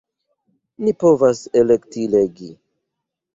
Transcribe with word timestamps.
Ni 0.85 0.93
povas 1.03 1.41
elekti 1.61 2.07
legi. 2.15 2.49